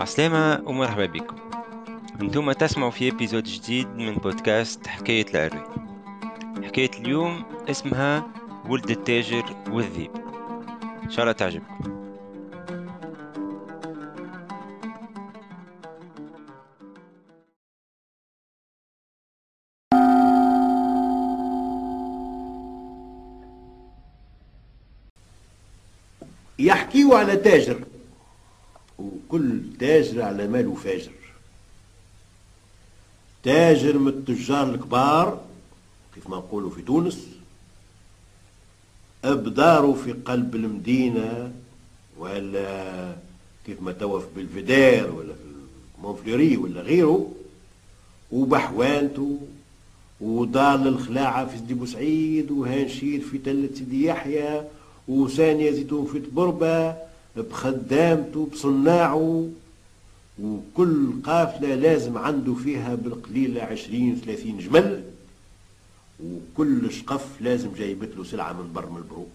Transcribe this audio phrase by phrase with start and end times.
[0.00, 1.36] عسلامة ومرحبا بكم.
[2.20, 5.64] أنتم تسمعوا في ابيزود جديد من بودكاست حكاية العروي.
[6.64, 8.26] حكاية اليوم اسمها
[8.68, 10.10] ولد التاجر والذيب
[11.04, 12.00] إن شاء الله تعجبكم.
[26.58, 27.84] يحكيوا على تاجر.
[29.30, 31.10] وكل تاجر على ماله فاجر.
[33.42, 35.40] تاجر من التجار الكبار
[36.14, 37.26] كيف ما نقولوا في تونس
[39.24, 41.52] ابداره في قلب المدينة
[42.18, 43.12] ولا
[43.66, 45.50] كيف ما توا في بلفدير ولا في
[46.02, 47.32] مونفلوري ولا غيره
[48.32, 49.38] وبحوانته
[50.20, 54.64] ودار الخلاعة في سيدي بوسعيد وهنشير في تلة سيدي يحيى
[55.08, 59.48] وثانية زيتون في تبربة بخدامته بصناعه
[60.42, 65.04] وكل قافلة لازم عنده فيها بالقليلة عشرين ثلاثين جمل
[66.24, 69.30] وكل شقف لازم جايبت له سلعة من بر من البروك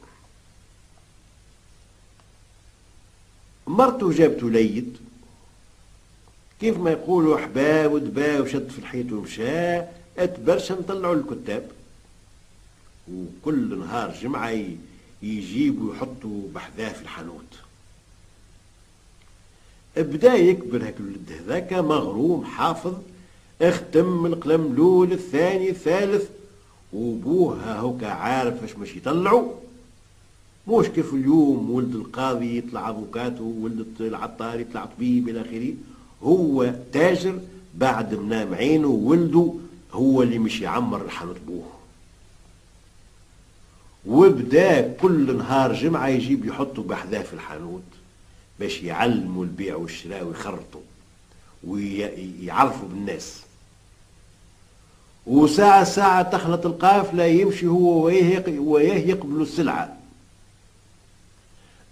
[3.67, 4.97] مرته جابته ليد
[6.59, 9.81] كيف ما يقولوا حبا ودبا وشد في الحيط ومشى
[10.17, 11.71] اتبرشا نطلعوا الكتاب.
[13.11, 14.63] وكل نهار جمعة
[15.23, 17.59] يجيبوا يحطوا بحذاه في الحانوت.
[19.97, 22.93] بدا يكبر هاك الولد هذاك مغروم حافظ
[23.61, 26.29] اختم القلم الأول الثاني الثالث
[26.93, 29.51] وبوه هوكا عارف اش باش يطلعوا
[30.67, 35.73] موش كيف اليوم ولد القاضي يطلع افوكاتو ولد العطار يطلع طبيب إلى آخره.
[36.23, 37.39] هو تاجر
[37.75, 39.53] بعد ما نام عينه ولده
[39.93, 41.71] هو اللي مش يعمر الحانوت بوه.
[44.05, 47.83] وبدا كل نهار جمعة يجيب يحطوا بحذاه في الحانوت.
[48.59, 50.81] باش يعلموا البيع والشراء ويخرطوا
[51.63, 53.41] ويعرفوا بالناس.
[55.25, 59.97] وساعة ساعة تخلط القافلة يمشي هو وياه يقبلوا السلعة.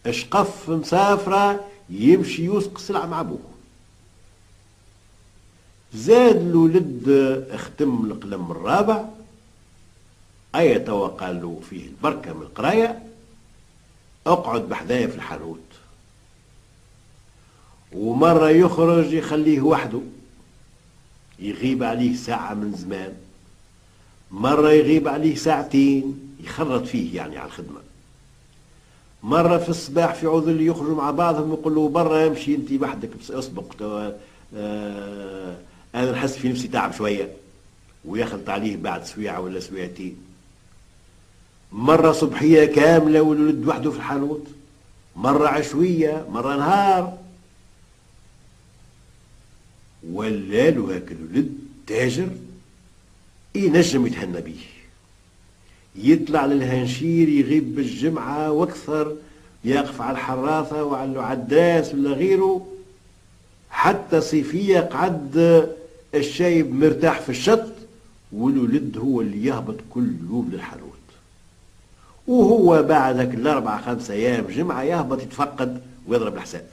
[0.05, 3.39] أشقف مسافرة يمشي يوسق السلعة مع أبوه.
[5.93, 7.09] زاد الولد
[7.51, 9.05] اختم القلم الرابع.
[10.55, 13.03] أي توا له فيه البركة من القراية.
[14.27, 15.59] اقعد بحذايا في الحانوت.
[17.93, 19.99] ومرة يخرج يخليه وحده.
[21.39, 23.13] يغيب عليه ساعة من زمان.
[24.31, 27.79] مرة يغيب عليه ساعتين يخرط فيه يعني على الخدمة.
[29.23, 33.31] مرة في الصباح في عذر يخرجوا مع بعضهم يقول له برا امشي انت وحدك بس
[33.31, 33.65] اسبق
[34.55, 35.55] آه
[35.95, 37.29] أنا نحس في نفسي تعب شوية.
[38.05, 40.17] ويخلط عليه بعد سويعة ولا سويعتين
[41.71, 44.47] مرة صبحية كاملة والولد وحده في الحانوت.
[45.15, 47.17] مرة عشوية مرة نهار.
[50.11, 51.53] ولا له هاك الولد
[51.87, 52.29] تاجر
[53.55, 54.73] ينجم يتهنى بيه.
[55.95, 59.15] يطلع للهنشير يغيب بالجمعة وأكثر
[59.65, 62.67] يقف على الحراثة وعلى العداس ولا غيره.
[63.69, 65.67] حتى صيفية قعد
[66.15, 67.67] الشايب مرتاح في الشط
[68.31, 70.89] والولد هو اللي يهبط كل يوم للحانوت
[72.27, 76.65] وهو بعد الأربع خمس أيام جمعة يهبط يتفقد ويضرب الحساب.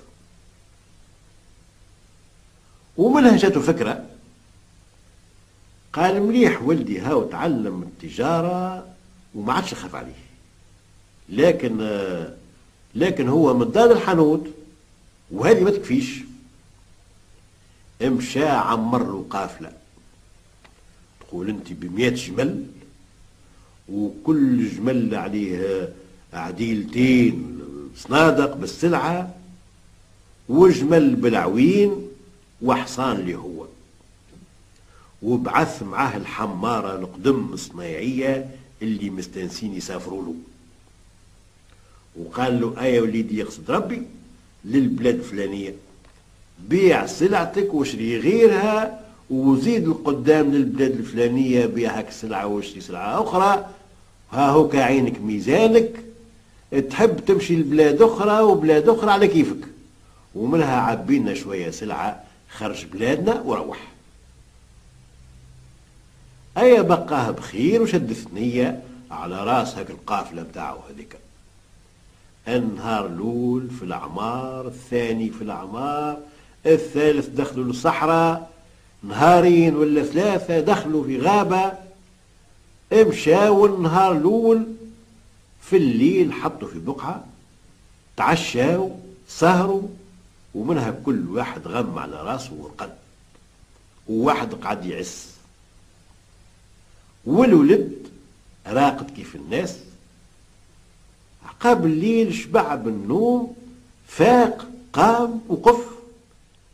[3.01, 4.07] ومنها جاته فكرة
[5.93, 8.87] قال مليح ولدي هاو تعلم التجارة
[9.35, 10.21] وما عادش يخاف عليه.
[11.29, 12.01] لكن
[12.95, 14.47] لكن هو من دار الحانوت
[15.31, 16.21] وهذه ما تكفيش.
[18.03, 19.73] امشى عمر له قافلة.
[21.21, 22.67] تقول انت بمئة جمل
[23.89, 25.89] وكل جمل عليه
[26.33, 27.61] عديلتين
[27.97, 29.35] صنادق بالسلعة
[30.49, 32.10] وجمل بالعوين
[32.63, 33.67] وحصان اللي هو.
[35.23, 38.51] وبعث معاه الحمارة القدم الصنايعية
[38.83, 40.35] اللي مستنسين يسافروا له.
[42.17, 44.03] وقال له آية وليدي يقصد ربي
[44.65, 45.75] للبلاد الفلانية.
[46.69, 53.67] بيع سلعتك واشري غيرها وزيد القدام للبلاد الفلانية بيع هاك السلعة واشري سلعة أخرى.
[54.33, 56.05] ها هو كعينك ميزانك
[56.91, 59.67] تحب تمشي لبلاد أخرى وبلاد أخرى على كيفك.
[60.35, 63.79] ومنها عبينا شوية سلعة خرج بلادنا وروح.
[66.59, 71.17] أيا بقاه بخير وشد ثنية على رأس هاك القافلة بتاعه هذيك.
[72.49, 76.19] النهار الأول في الأعمار الثاني في الأعمار
[76.67, 78.51] الثالث دخلوا للصحراء
[79.03, 81.73] نهارين ولا ثلاثة دخلوا في غابة.
[82.93, 84.67] مشاو النهار الأول
[85.63, 87.25] في الليل حطوا في بقعة
[88.17, 88.91] تعشاو
[89.29, 89.89] سهروا.
[90.55, 92.95] ومنها كل واحد غم على راسه ورقد
[94.09, 95.31] وواحد قعد يعس.
[97.25, 98.09] والولد
[98.67, 99.79] راقد كيف الناس.
[101.45, 103.57] عقاب الليل شبع بالنوم
[104.07, 105.87] فاق قام وقف.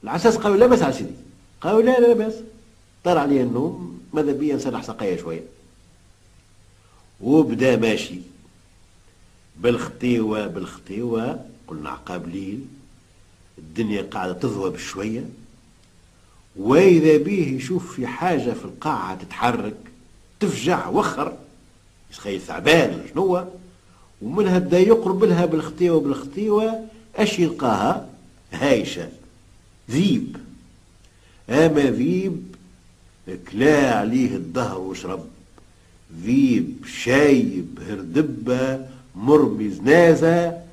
[0.04, 1.14] العساس قالوا لا بس على سيدي.
[1.60, 2.34] قالوا لا لا بس
[3.04, 5.42] طار عليه النوم ماذا بيا نسرح سقايا شوية.
[7.20, 8.20] وبدا ماشي.
[9.56, 12.64] بالخطيوة بالخطيوة قلنا عقاب ليل
[13.58, 15.24] الدنيا قاعدة تضوى بشوية
[16.56, 19.76] وإذا به يشوف في حاجة في القاعة تتحرك
[20.40, 21.36] تفجع وخر
[22.10, 23.44] يتخيل ثعبان شنو
[24.22, 26.86] ومنها بدا يقرب لها بالخطيوة بالخطيوة
[27.16, 28.08] أش يلقاها؟
[28.52, 29.08] هايشة
[29.90, 30.36] ذيب.
[31.50, 32.54] أما ذيب
[33.52, 35.24] كلا عليه الدهر وشرب.
[36.22, 40.65] ذيب شايب هردبة مرمي زنازة.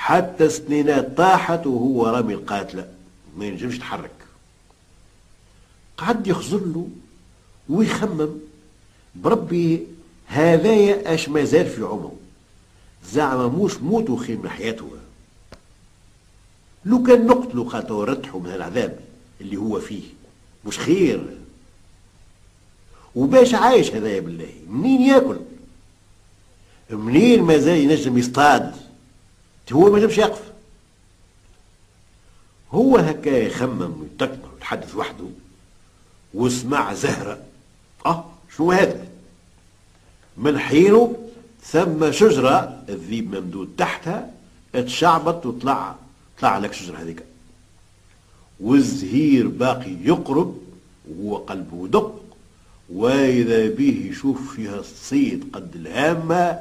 [0.00, 2.88] حتى سنينات طاحت وهو رامي القاتلة
[3.36, 4.10] ما ينجمش يتحرك.
[5.96, 6.88] قعد يخزر له
[7.68, 8.28] ويخمم.
[9.14, 9.86] بربي
[10.26, 12.16] هذايا اش ما زال في عمره.
[13.12, 14.90] زعما موش موتو خير من حياته.
[16.84, 19.00] لو كان نقتلو قاتل ورتحو من العذاب
[19.40, 20.04] اللي هو فيه
[20.66, 21.36] مش خير.
[23.14, 25.36] وباش عايش هذايا بالله منين ياكل؟
[26.90, 28.79] منين مازال ينجم يصطاد؟
[29.72, 30.42] هو ما نجمش يقف.
[32.72, 35.24] هو هكا يخمم ويتكبر ويتحدث وحده
[36.34, 37.38] وسمع زهرة.
[38.06, 38.24] آه
[38.56, 39.06] شو هذا؟
[40.36, 41.16] من حينه
[41.62, 44.30] ثم شجرة الذيب ممدود تحتها
[44.74, 45.94] اتشعبط وطلع
[46.40, 47.22] طلع لك شجرة هذيك.
[48.60, 50.58] والزهير باقي يقرب
[51.10, 52.20] وهو قلبه دق
[52.92, 56.58] وإذا به يشوف فيها الصيد قد الهامة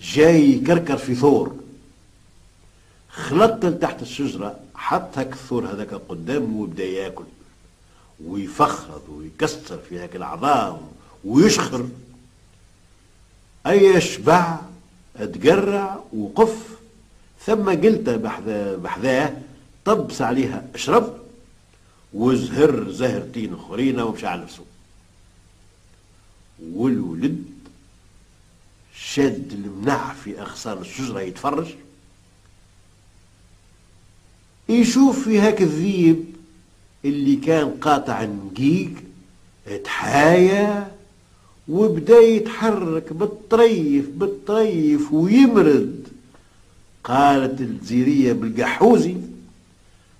[0.00, 1.56] جاي يكركر في ثور.
[3.10, 7.24] خلط تحت الشجرة حط هك الثور هذاك قدامه وبدا ياكل.
[8.24, 10.80] ويفخذ ويكسر في هاك العظام
[11.24, 11.88] ويشخر.
[13.66, 14.58] أي شبع
[15.18, 16.78] تقرع وقف.
[17.46, 18.08] ثم قلت
[18.82, 19.36] بحذاه
[19.84, 21.18] طبس عليها اشرب.
[22.14, 24.64] وزهر زهرتين اخرين ومشى على نفسه.
[26.72, 27.44] والولد
[28.94, 31.66] شد المنع في أغصان الشجرة يتفرج.
[34.68, 36.24] يشوف في هاك الذيب
[37.04, 38.90] اللي كان قاطع نقيق
[39.84, 40.90] تحايا
[41.68, 46.08] وبدا يتحرك بالطريف بالطريف ويمرد.
[47.04, 49.16] قالت الجزيرية بالقحوزي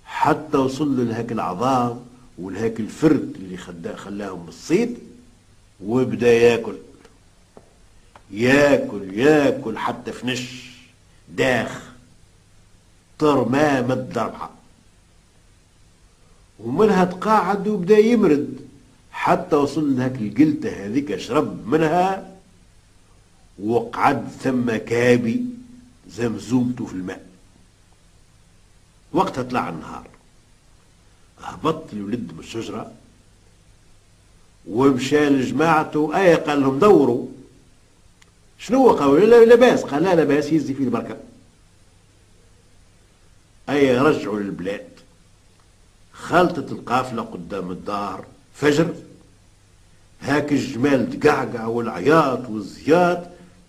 [0.04, 2.00] حتى وصل لهاك العظام
[2.38, 3.56] ولهاك الفرد اللي
[3.96, 4.98] خلاهم بالصيد
[5.84, 6.74] وبدا ياكل.
[8.30, 10.70] ياكل ياكل حتى فنش
[11.36, 11.88] داخ.
[13.18, 14.50] طرمام الضربحة
[16.58, 18.68] ومنها تقاعد وبدا يمرد.
[19.10, 22.34] حتى وصل لهاك القلتة هذيك شرب منها
[23.62, 25.44] وقعد ثم كابي
[26.10, 27.26] زمزومته في الماء.
[29.12, 30.06] وقتها طلع النهار.
[31.42, 32.92] هبط الولد من الشجرة
[34.68, 36.16] ومشى لجماعته.
[36.16, 37.26] اي قال لهم دوروا.
[38.58, 39.82] شنو قالوا لا لاباس.
[39.82, 41.16] قال لا لاباس يزي فيه البركة.
[43.68, 44.88] أي رجعوا للبلاد.
[46.12, 48.94] خلطت القافلة قدام الدار فجر.
[50.20, 53.18] هاك الجمال تقعقع والعياط والزياط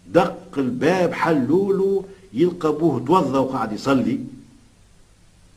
[0.07, 4.19] دق الباب حلوله يلقى ابوه توضى وقاعد يصلي.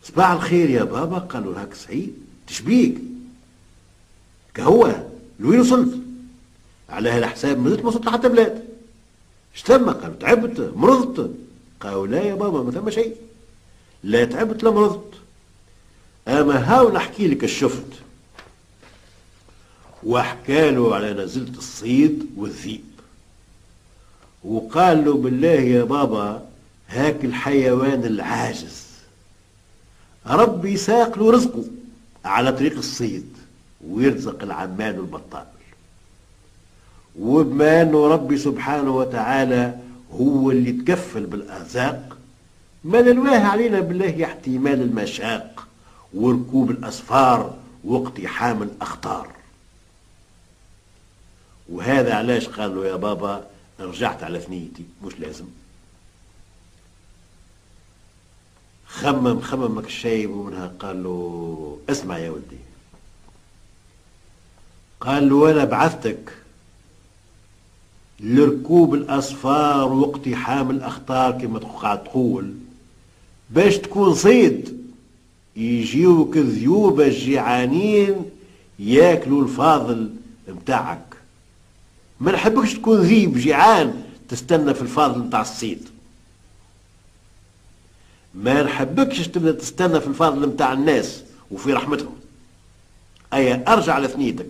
[0.04, 2.14] صباح الخير يا بابا قالوا هاك سعيد.
[2.46, 2.98] تشبيك.
[4.54, 4.94] كهو
[5.40, 5.98] لوين وصلت؟
[6.88, 8.64] على هالحساب ما زلت ما وصلت حتى بلاد.
[9.54, 11.30] اش ثم؟ قالوا تعبت مرضت.
[11.80, 13.16] قالوا لا يا بابا ما ثم شيء.
[14.04, 15.14] لا تعبت لا مرضت
[16.28, 17.86] أما هاو نحكي لك الشفت.
[20.04, 22.84] وحكى له على نزلة الصيد والذيب
[24.44, 26.42] وقال له بالله يا بابا
[26.88, 28.82] هاك الحيوان العاجز.
[30.26, 31.64] ربي ساق له رزقه
[32.24, 33.26] على طريق الصيد
[33.88, 35.46] ويرزق العمال والبطال
[37.18, 39.78] وبما أنه ربي سبحانه وتعالى
[40.12, 42.18] هو اللي تكفل بالأرزاق
[42.84, 45.68] ما نلواه علينا بالله احتمال المشاق
[46.14, 49.28] وركوب الأسفار واقتحام الأخطار.
[51.68, 53.46] وهذا علاش قال له يا بابا
[53.80, 55.44] رجعت على ثنيتي مش لازم.
[58.86, 62.56] خمم خممك الشايب ومنها قال له اسمع يا ولدي.
[65.00, 66.36] قال له أنا بعثتك
[68.20, 72.54] لركوب الأسفار واقتحام الأخطار كما قاعد تقول.
[73.54, 74.82] باش تكون صيد.
[75.56, 78.30] يجيوك ذيوب الجيعانين
[78.78, 80.10] ياكلوا الفاضل
[80.48, 81.16] متاعك.
[82.20, 85.88] ما نحبكش تكون ذيب جيعان تستنى في الفاضل متاع الصيد.
[88.34, 92.16] ما نحبكش تستنى في الفاضل متاع الناس وفي رحمتهم.
[93.34, 94.48] أي أرجع لثنيتك.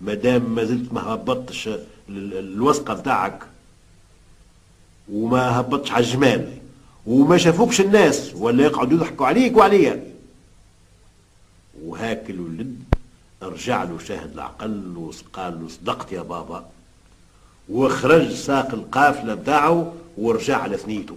[0.00, 1.68] ما دام ما زلت ما هبطتش
[2.08, 3.42] الوثقه متاعك
[5.12, 6.52] وما هبطش على الجمال.
[7.08, 10.04] وما شافوكش الناس ولا يقعدوا يضحكوا عليك وعليا.
[11.82, 12.82] وهاك الولد
[13.42, 16.70] رجع له شاهد العقل وقال له صدقت يا بابا.
[17.68, 21.16] وخرج ساق القافلة بتاعه ورجع على ثنيته.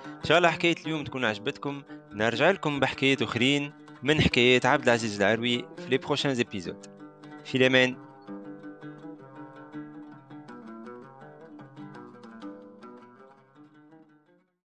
[0.00, 1.82] إن شاء الله حكاية اليوم تكون عجبتكم.
[2.12, 3.72] نرجع لكم بحكايات أخرين
[4.02, 6.95] من حكايات عبد العزيز العروي في لي بروشان زيبيزود
[7.46, 8.05] في الامان